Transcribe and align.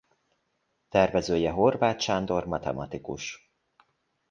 Tervezője 0.89 1.51
Horváth 1.51 1.99
Sándor 2.01 2.45
matematikus. 2.45 3.51